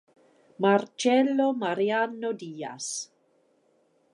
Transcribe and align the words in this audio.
Marcelo 0.65 1.53
Mariano 1.53 2.33
Dias 2.33 2.87